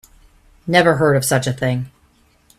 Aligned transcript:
Never 0.65 0.95
heard 0.95 1.15
of 1.15 1.23
such 1.23 1.45
a 1.45 1.53
thing. 1.53 1.91